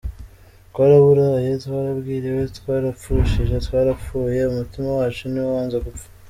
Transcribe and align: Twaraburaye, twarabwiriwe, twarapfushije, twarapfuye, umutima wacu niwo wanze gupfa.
Twaraburaye, 0.71 1.51
twarabwiriwe, 1.63 2.43
twarapfushije, 2.57 3.55
twarapfuye, 3.65 4.39
umutima 4.51 4.89
wacu 4.97 5.23
niwo 5.29 5.49
wanze 5.57 5.77
gupfa. 5.85 6.07